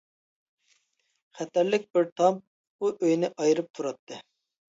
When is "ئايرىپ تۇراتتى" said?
3.43-4.19